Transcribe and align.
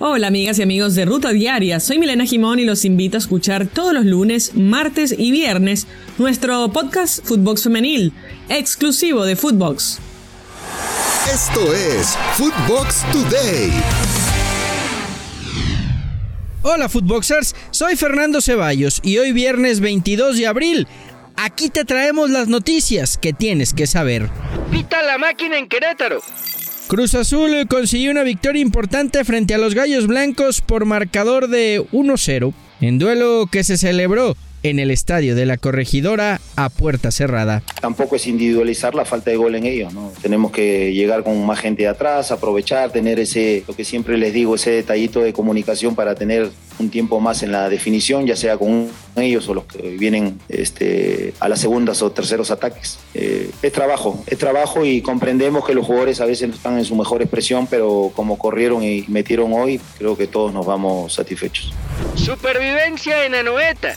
Hola 0.00 0.28
amigas 0.28 0.60
y 0.60 0.62
amigos 0.62 0.94
de 0.94 1.04
Ruta 1.06 1.30
Diaria, 1.30 1.80
soy 1.80 1.98
Milena 1.98 2.24
Jimón 2.24 2.60
y 2.60 2.64
los 2.64 2.84
invito 2.84 3.16
a 3.16 3.18
escuchar 3.18 3.66
todos 3.66 3.92
los 3.92 4.04
lunes, 4.04 4.54
martes 4.54 5.12
y 5.18 5.32
viernes 5.32 5.88
nuestro 6.18 6.70
podcast 6.72 7.24
Footbox 7.24 7.64
Femenil, 7.64 8.12
exclusivo 8.48 9.24
de 9.24 9.34
Footbox. 9.34 9.98
Esto 11.34 11.74
es 11.74 12.16
Footbox 12.34 13.02
Today. 13.10 13.72
Hola 16.62 16.88
Footboxers, 16.88 17.56
soy 17.72 17.96
Fernando 17.96 18.40
Ceballos 18.40 19.00
y 19.02 19.18
hoy 19.18 19.32
viernes 19.32 19.80
22 19.80 20.36
de 20.36 20.46
abril, 20.46 20.86
aquí 21.34 21.70
te 21.70 21.84
traemos 21.84 22.30
las 22.30 22.46
noticias 22.46 23.18
que 23.18 23.32
tienes 23.32 23.74
que 23.74 23.88
saber. 23.88 24.30
Pita 24.70 25.02
la 25.02 25.18
máquina 25.18 25.58
en 25.58 25.68
Querétaro. 25.68 26.20
Cruz 26.88 27.14
Azul 27.14 27.66
consiguió 27.68 28.10
una 28.10 28.22
victoria 28.22 28.62
importante 28.62 29.22
frente 29.22 29.52
a 29.52 29.58
los 29.58 29.74
Gallos 29.74 30.06
Blancos 30.06 30.62
por 30.62 30.86
marcador 30.86 31.48
de 31.48 31.82
1-0, 31.92 32.54
en 32.80 32.98
duelo 32.98 33.46
que 33.52 33.62
se 33.62 33.76
celebró 33.76 34.38
en 34.62 34.78
el 34.78 34.90
estadio 34.90 35.34
de 35.34 35.46
la 35.46 35.56
corregidora 35.56 36.40
a 36.56 36.68
puerta 36.68 37.10
cerrada. 37.10 37.62
Tampoco 37.80 38.16
es 38.16 38.26
individualizar 38.26 38.94
la 38.94 39.04
falta 39.04 39.30
de 39.30 39.36
gol 39.36 39.54
en 39.54 39.66
ellos, 39.66 39.92
¿no? 39.92 40.12
Tenemos 40.22 40.52
que 40.52 40.92
llegar 40.92 41.22
con 41.22 41.44
más 41.46 41.60
gente 41.60 41.82
de 41.82 41.88
atrás, 41.88 42.30
aprovechar, 42.30 42.90
tener 42.90 43.20
ese, 43.20 43.64
lo 43.66 43.74
que 43.74 43.84
siempre 43.84 44.16
les 44.18 44.32
digo, 44.32 44.54
ese 44.54 44.70
detallito 44.70 45.20
de 45.20 45.32
comunicación 45.32 45.94
para 45.94 46.14
tener 46.14 46.50
un 46.78 46.90
tiempo 46.90 47.20
más 47.20 47.42
en 47.42 47.52
la 47.52 47.68
definición, 47.68 48.26
ya 48.26 48.36
sea 48.36 48.56
con 48.56 48.88
ellos 49.16 49.48
o 49.48 49.54
los 49.54 49.64
que 49.64 49.96
vienen 49.96 50.38
este, 50.48 51.34
a 51.40 51.48
las 51.48 51.60
segundas 51.60 52.02
o 52.02 52.10
terceros 52.10 52.50
ataques. 52.50 52.98
Eh, 53.14 53.50
es 53.62 53.72
trabajo, 53.72 54.22
es 54.26 54.38
trabajo 54.38 54.84
y 54.84 55.02
comprendemos 55.02 55.66
que 55.66 55.74
los 55.74 55.86
jugadores 55.86 56.20
a 56.20 56.26
veces 56.26 56.48
no 56.48 56.54
están 56.54 56.78
en 56.78 56.84
su 56.84 56.94
mejor 56.94 57.22
expresión, 57.22 57.66
pero 57.66 58.12
como 58.14 58.38
corrieron 58.38 58.82
y 58.82 59.04
metieron 59.08 59.52
hoy, 59.52 59.80
creo 59.98 60.16
que 60.16 60.26
todos 60.26 60.52
nos 60.52 60.66
vamos 60.66 61.14
satisfechos. 61.14 61.72
Supervivencia 62.14 63.24
en 63.24 63.34
Anoeta. 63.34 63.96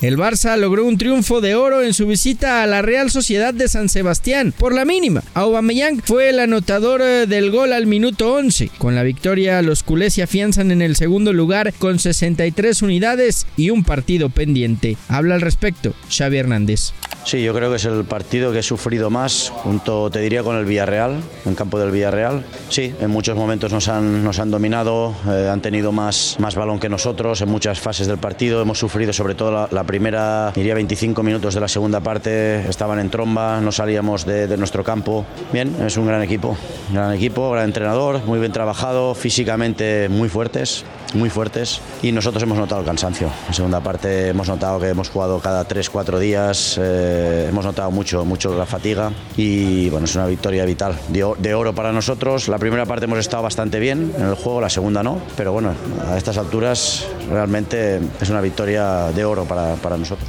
El 0.00 0.16
Barça 0.16 0.56
logró 0.56 0.84
un 0.84 0.96
triunfo 0.96 1.40
de 1.40 1.56
oro 1.56 1.82
en 1.82 1.92
su 1.92 2.06
visita 2.06 2.62
a 2.62 2.68
la 2.68 2.82
Real 2.82 3.10
Sociedad 3.10 3.52
de 3.52 3.66
San 3.66 3.88
Sebastián 3.88 4.54
por 4.56 4.72
la 4.72 4.84
mínima. 4.84 5.24
Aubameyang 5.34 6.02
fue 6.04 6.28
el 6.28 6.38
anotador 6.38 7.02
eh, 7.02 7.26
del 7.26 7.50
gol 7.50 7.72
al 7.72 7.88
minuto 7.88 8.32
11. 8.32 8.70
Con 8.78 8.94
la 8.94 9.02
victoria, 9.02 9.60
los 9.60 9.82
culés 9.82 10.14
se 10.14 10.22
afianzan 10.22 10.70
en 10.70 10.82
el 10.82 10.94
segundo 10.94 11.32
lugar 11.32 11.74
con 11.74 11.98
63 11.98 12.80
unidades 12.82 13.48
y 13.56 13.70
un 13.70 13.82
partido 13.82 14.30
pendiente. 14.30 14.96
Habla 15.08 15.34
al 15.34 15.40
respecto 15.40 15.92
Xavi 16.16 16.38
Hernández. 16.38 16.92
Sí, 17.24 17.42
yo 17.42 17.52
creo 17.52 17.68
que 17.68 17.76
es 17.76 17.84
el 17.84 18.04
partido 18.04 18.52
que 18.52 18.60
he 18.60 18.62
sufrido 18.62 19.10
más, 19.10 19.50
junto, 19.50 20.10
te 20.10 20.20
diría, 20.20 20.42
con 20.42 20.56
el 20.56 20.64
Villarreal, 20.64 21.20
en 21.44 21.54
campo 21.54 21.78
del 21.78 21.90
Villarreal. 21.90 22.42
Sí, 22.70 22.94
en 23.00 23.10
muchos 23.10 23.36
momentos 23.36 23.70
nos 23.70 23.88
han, 23.88 24.24
nos 24.24 24.38
han 24.38 24.50
dominado, 24.50 25.14
eh, 25.28 25.50
han 25.52 25.60
tenido 25.60 25.92
más, 25.92 26.36
más 26.38 26.54
balón 26.54 26.78
que 26.78 26.88
nosotros 26.88 27.42
en 27.42 27.50
muchas 27.50 27.80
fases 27.80 28.06
del 28.06 28.16
partido. 28.16 28.62
Hemos 28.62 28.78
sufrido 28.78 29.12
sobre 29.12 29.34
todo 29.34 29.50
la, 29.50 29.68
la 29.70 29.84
primera, 29.88 30.52
diría 30.54 30.74
25 30.74 31.22
minutos 31.22 31.54
de 31.54 31.60
la 31.60 31.66
segunda 31.66 32.00
parte, 32.00 32.68
estaban 32.68 33.00
en 33.00 33.08
tromba, 33.08 33.58
no 33.62 33.72
salíamos 33.72 34.26
de, 34.26 34.46
de 34.46 34.58
nuestro 34.58 34.84
campo. 34.84 35.24
Bien, 35.50 35.74
es 35.80 35.96
un 35.96 36.06
gran 36.06 36.20
equipo, 36.20 36.58
gran 36.92 37.14
equipo, 37.14 37.50
gran 37.50 37.64
entrenador, 37.64 38.22
muy 38.26 38.38
bien 38.38 38.52
trabajado, 38.52 39.14
físicamente 39.14 40.10
muy 40.10 40.28
fuertes, 40.28 40.84
muy 41.14 41.30
fuertes 41.30 41.80
y 42.02 42.12
nosotros 42.12 42.42
hemos 42.42 42.58
notado 42.58 42.82
el 42.82 42.86
cansancio. 42.86 43.30
En 43.48 43.54
segunda 43.54 43.80
parte 43.80 44.28
hemos 44.28 44.46
notado 44.48 44.78
que 44.78 44.88
hemos 44.88 45.08
jugado 45.08 45.38
cada 45.40 45.66
3-4 45.66 46.18
días, 46.18 46.78
eh, 46.78 47.46
hemos 47.48 47.64
notado 47.64 47.90
mucho, 47.90 48.26
mucho 48.26 48.56
la 48.58 48.66
fatiga 48.66 49.10
y 49.38 49.88
bueno, 49.88 50.04
es 50.04 50.14
una 50.14 50.26
victoria 50.26 50.66
vital, 50.66 50.98
de, 51.08 51.26
de, 51.38 51.54
oro 51.54 51.74
para 51.74 51.92
nosotros. 51.92 52.48
La 52.48 52.58
primera 52.58 52.84
parte 52.84 53.06
hemos 53.06 53.20
estado 53.20 53.42
bastante 53.42 53.78
bien 53.78 54.12
en 54.18 54.26
el 54.26 54.34
juego, 54.34 54.60
la 54.60 54.68
segunda 54.68 55.02
no, 55.02 55.18
pero 55.34 55.52
bueno, 55.52 55.72
a 56.06 56.18
estas 56.18 56.36
alturas 56.36 57.06
realmente 57.30 58.00
es 58.20 58.30
una 58.30 58.40
victoria 58.40 59.12
de 59.12 59.24
oro 59.24 59.44
para, 59.44 59.74
para 59.76 59.96
nosotros. 59.96 60.28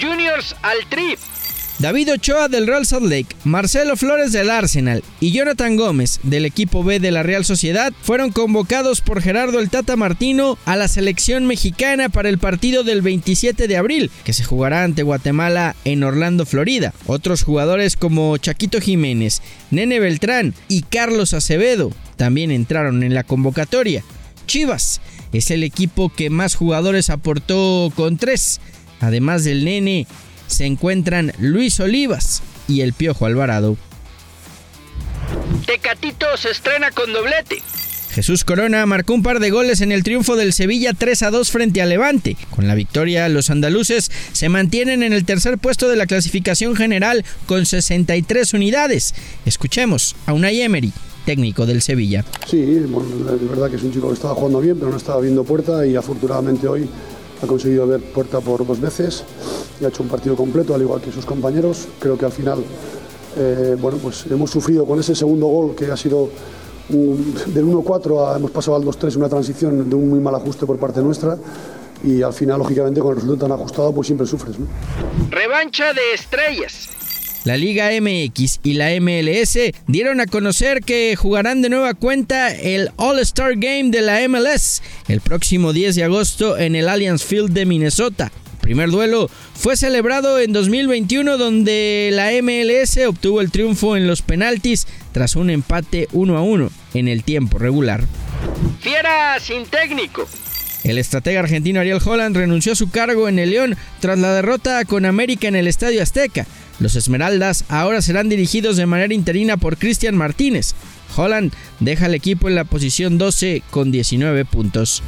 Juniors 0.00 0.54
al 0.62 0.78
trip. 0.88 1.18
David 1.78 2.14
Ochoa 2.14 2.48
del 2.48 2.66
Real 2.66 2.84
Salt 2.86 3.04
Lake, 3.04 3.36
Marcelo 3.44 3.96
Flores 3.96 4.32
del 4.32 4.50
Arsenal 4.50 5.04
y 5.20 5.30
Jonathan 5.30 5.76
Gómez 5.76 6.18
del 6.24 6.44
equipo 6.44 6.82
B 6.82 6.98
de 6.98 7.12
la 7.12 7.22
Real 7.22 7.44
Sociedad 7.44 7.92
fueron 8.02 8.32
convocados 8.32 9.00
por 9.00 9.22
Gerardo 9.22 9.60
el 9.60 9.70
Tata 9.70 9.94
Martino 9.94 10.58
a 10.64 10.74
la 10.74 10.88
selección 10.88 11.46
mexicana 11.46 12.08
para 12.08 12.30
el 12.30 12.38
partido 12.38 12.82
del 12.82 13.00
27 13.00 13.68
de 13.68 13.76
abril, 13.76 14.10
que 14.24 14.32
se 14.32 14.42
jugará 14.42 14.82
ante 14.82 15.04
Guatemala 15.04 15.76
en 15.84 16.02
Orlando, 16.02 16.46
Florida. 16.46 16.92
Otros 17.06 17.44
jugadores 17.44 17.94
como 17.94 18.36
Chaquito 18.38 18.80
Jiménez, 18.80 19.40
Nene 19.70 20.00
Beltrán 20.00 20.54
y 20.66 20.82
Carlos 20.82 21.32
Acevedo 21.32 21.92
también 22.16 22.50
entraron 22.50 23.04
en 23.04 23.14
la 23.14 23.22
convocatoria. 23.22 24.02
Chivas 24.48 25.00
es 25.32 25.50
el 25.50 25.64
equipo 25.64 26.10
que 26.10 26.30
más 26.30 26.54
jugadores 26.54 27.10
aportó 27.10 27.92
con 27.94 28.16
tres, 28.16 28.60
además 29.00 29.44
del 29.44 29.64
Nene 29.64 30.06
se 30.46 30.64
encuentran 30.66 31.32
Luis 31.38 31.78
Olivas 31.78 32.42
y 32.66 32.80
el 32.80 32.92
Piojo 32.92 33.26
Alvarado. 33.26 33.76
Tecatito 35.66 36.26
se 36.36 36.50
estrena 36.50 36.90
con 36.90 37.12
doblete. 37.12 37.62
Jesús 38.10 38.42
Corona 38.42 38.84
marcó 38.86 39.14
un 39.14 39.22
par 39.22 39.38
de 39.38 39.50
goles 39.50 39.80
en 39.80 39.92
el 39.92 40.02
triunfo 40.02 40.34
del 40.34 40.52
Sevilla 40.52 40.92
3 40.92 41.22
a 41.22 41.30
2 41.30 41.50
frente 41.50 41.82
a 41.82 41.86
Levante. 41.86 42.36
Con 42.50 42.66
la 42.66 42.74
victoria, 42.74 43.28
los 43.28 43.50
andaluces 43.50 44.10
se 44.32 44.48
mantienen 44.48 45.02
en 45.02 45.12
el 45.12 45.24
tercer 45.24 45.58
puesto 45.58 45.88
de 45.88 45.96
la 45.96 46.06
clasificación 46.06 46.74
general 46.74 47.24
con 47.46 47.66
63 47.66 48.54
unidades. 48.54 49.14
Escuchemos 49.44 50.16
a 50.26 50.32
Unai 50.32 50.62
Emery, 50.62 50.92
técnico 51.28 51.66
del 51.66 51.82
Sevilla. 51.82 52.24
Sí, 52.46 52.86
bueno, 52.88 53.10
de 53.36 53.46
verdad 53.48 53.68
que 53.68 53.76
es 53.76 53.82
un 53.82 53.92
chico 53.92 54.08
que 54.08 54.14
estaba 54.14 54.34
jugando 54.34 54.60
bien, 54.60 54.78
pero 54.78 54.90
no 54.90 54.96
estaba 54.96 55.20
viendo 55.20 55.44
puerta 55.44 55.86
y 55.86 55.94
afortunadamente 55.94 56.66
hoy 56.66 56.88
ha 57.42 57.46
conseguido 57.46 57.86
ver 57.86 58.00
puerta 58.00 58.40
por 58.40 58.66
dos 58.66 58.80
veces 58.80 59.24
y 59.78 59.84
ha 59.84 59.88
hecho 59.88 60.02
un 60.02 60.08
partido 60.08 60.34
completo, 60.34 60.74
al 60.74 60.80
igual 60.80 61.02
que 61.02 61.12
sus 61.12 61.26
compañeros. 61.26 61.86
Creo 61.98 62.16
que 62.16 62.24
al 62.24 62.32
final, 62.32 62.64
eh, 63.36 63.76
bueno, 63.78 63.98
pues 63.98 64.24
hemos 64.30 64.50
sufrido 64.50 64.86
con 64.86 65.00
ese 65.00 65.14
segundo 65.14 65.48
gol 65.48 65.74
que 65.76 65.90
ha 65.90 65.98
sido 65.98 66.30
un, 66.88 67.34
del 67.48 67.66
1-4, 67.66 68.36
hemos 68.36 68.50
pasado 68.50 68.78
al 68.78 68.84
2-3, 68.84 69.16
una 69.16 69.28
transición 69.28 69.90
de 69.90 69.96
un 69.96 70.08
muy 70.08 70.20
mal 70.20 70.34
ajuste 70.34 70.64
por 70.64 70.78
parte 70.78 71.02
nuestra. 71.02 71.36
Y 72.02 72.22
al 72.22 72.32
final, 72.32 72.58
lógicamente, 72.58 73.00
con 73.00 73.10
el 73.10 73.16
resultado 73.16 73.48
tan 73.48 73.52
ajustado, 73.52 73.92
pues 73.92 74.06
siempre 74.06 74.26
sufres. 74.26 74.58
¿no? 74.58 74.66
Revancha 75.28 75.92
de 75.92 76.14
estrellas. 76.14 76.97
La 77.48 77.56
Liga 77.56 77.88
MX 77.98 78.60
y 78.62 78.74
la 78.74 78.90
MLS 79.00 79.58
dieron 79.86 80.20
a 80.20 80.26
conocer 80.26 80.82
que 80.82 81.16
jugarán 81.16 81.62
de 81.62 81.70
nueva 81.70 81.94
cuenta 81.94 82.54
el 82.54 82.90
All-Star 82.96 83.54
Game 83.56 83.84
de 83.84 84.02
la 84.02 84.20
MLS 84.28 84.82
el 85.08 85.22
próximo 85.22 85.72
10 85.72 85.94
de 85.94 86.04
agosto 86.04 86.58
en 86.58 86.76
el 86.76 86.90
Allianz 86.90 87.24
Field 87.24 87.54
de 87.54 87.64
Minnesota. 87.64 88.30
El 88.52 88.58
primer 88.60 88.90
duelo 88.90 89.30
fue 89.54 89.78
celebrado 89.78 90.38
en 90.38 90.52
2021 90.52 91.38
donde 91.38 92.10
la 92.12 92.32
MLS 92.42 92.98
obtuvo 93.06 93.40
el 93.40 93.50
triunfo 93.50 93.96
en 93.96 94.06
los 94.06 94.20
penaltis 94.20 94.86
tras 95.12 95.34
un 95.34 95.48
empate 95.48 96.06
1 96.12 96.36
a 96.36 96.42
1 96.42 96.70
en 96.92 97.08
el 97.08 97.24
tiempo 97.24 97.56
regular. 97.56 98.04
Fiera 98.80 99.40
sin 99.40 99.64
técnico. 99.64 100.28
El 100.84 100.98
estratega 100.98 101.40
argentino 101.40 101.80
Ariel 101.80 102.00
Holland 102.04 102.36
renunció 102.36 102.72
a 102.72 102.76
su 102.76 102.90
cargo 102.90 103.28
en 103.28 103.38
el 103.38 103.50
León 103.50 103.76
tras 104.00 104.18
la 104.18 104.32
derrota 104.32 104.84
con 104.84 105.06
América 105.06 105.48
en 105.48 105.56
el 105.56 105.66
Estadio 105.66 106.02
Azteca. 106.02 106.46
Los 106.80 106.96
Esmeraldas 106.96 107.64
ahora 107.68 108.02
serán 108.02 108.28
dirigidos 108.28 108.76
de 108.76 108.86
manera 108.86 109.14
interina 109.14 109.56
por 109.56 109.78
Cristian 109.78 110.16
Martínez. 110.16 110.74
Holland 111.16 111.52
deja 111.80 112.06
al 112.06 112.14
equipo 112.14 112.48
en 112.48 112.54
la 112.54 112.64
posición 112.64 113.18
12 113.18 113.62
con 113.70 113.90
19 113.90 114.44
puntos. 114.44 115.02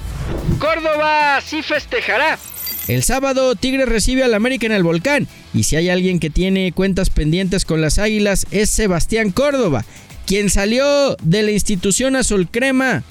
Córdoba 0.59 1.41
sí 1.45 1.63
festejará. 1.63 2.39
El 2.89 3.03
sábado 3.03 3.55
Tigres 3.55 3.89
recibe 3.89 4.25
al 4.25 4.35
América 4.35 4.67
en 4.67 4.73
el 4.73 4.83
Volcán 4.83 5.29
y 5.55 5.63
si 5.65 5.77
hay 5.77 5.91
alguien 5.91 6.19
que 6.19 6.31
tiene 6.31 6.73
cuentas 6.73 7.11
pendientes 7.11 7.65
con 7.65 7.81
las 7.81 7.99
Águilas 7.99 8.47
es 8.51 8.71
Sebastián 8.71 9.31
Córdoba, 9.31 9.85
quien 10.27 10.51
salió 10.51 11.17
de 11.23 11.43
la 11.43 11.51
institución 11.53 12.17
azul 12.17 12.49
crema 12.51 13.05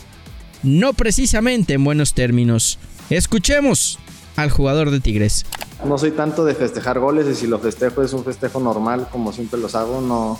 no 0.63 0.93
precisamente 0.93 1.73
en 1.73 1.83
buenos 1.83 2.13
términos. 2.13 2.77
Escuchemos 3.09 3.99
al 4.35 4.49
jugador 4.49 4.91
de 4.91 4.99
Tigres. 4.99 5.45
No 5.85 5.97
soy 5.97 6.11
tanto 6.11 6.43
de 6.45 6.55
festejar 6.55 6.99
goles 6.99 7.27
y 7.27 7.35
si 7.35 7.47
lo 7.47 7.59
festejo 7.59 8.03
es 8.03 8.13
un 8.13 8.23
festejo 8.23 8.59
normal 8.59 9.07
como 9.11 9.31
siempre 9.31 9.59
los 9.59 9.75
hago, 9.75 10.01
no, 10.01 10.39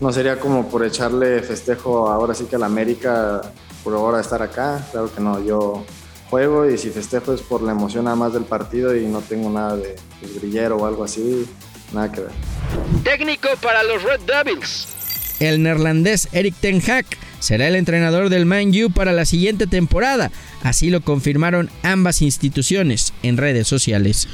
no 0.00 0.12
sería 0.12 0.40
como 0.40 0.68
por 0.68 0.84
echarle 0.84 1.40
festejo 1.42 2.08
ahora 2.08 2.34
sí 2.34 2.44
que 2.44 2.56
a 2.56 2.58
la 2.58 2.66
América 2.66 3.42
por 3.84 3.94
ahora 3.94 4.20
estar 4.20 4.42
acá, 4.42 4.84
claro 4.90 5.12
que 5.14 5.20
no, 5.20 5.42
yo 5.42 5.84
juego 6.28 6.68
y 6.68 6.78
si 6.78 6.90
festejo 6.90 7.32
es 7.32 7.42
por 7.42 7.62
la 7.62 7.72
emoción 7.72 8.04
nada 8.04 8.16
más 8.16 8.32
del 8.32 8.44
partido 8.44 8.96
y 8.96 9.06
no 9.06 9.20
tengo 9.20 9.50
nada 9.50 9.76
de, 9.76 9.96
de 10.20 10.38
grillero 10.40 10.76
o 10.76 10.86
algo 10.86 11.04
así, 11.04 11.46
nada 11.92 12.10
que 12.10 12.22
ver. 12.22 12.30
Técnico 13.04 13.48
para 13.62 13.82
los 13.82 14.02
Red 14.02 14.20
Devils. 14.20 14.88
El 15.38 15.62
neerlandés 15.62 16.28
Eric 16.32 16.54
Ten 16.60 16.82
Hag 16.90 17.06
será 17.40 17.66
el 17.66 17.74
entrenador 17.74 18.28
del 18.28 18.46
Man 18.46 18.70
U 18.84 18.90
para 18.90 19.12
la 19.12 19.24
siguiente 19.24 19.66
temporada. 19.66 20.30
Así 20.62 20.90
lo 20.90 21.00
confirmaron 21.00 21.70
ambas 21.82 22.22
instituciones 22.22 23.12
en 23.22 23.36
redes 23.36 23.66
sociales. 23.66 24.28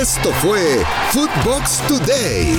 Esto 0.00 0.30
fue 0.42 0.60
Footbox 1.10 1.82
Today. 1.88 2.56